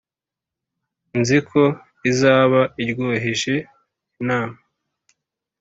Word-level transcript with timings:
nzi 1.19 1.37
ko 1.49 1.61
izaba 2.09 2.61
iryoheje 2.83 3.55
inyama!” 4.19 4.57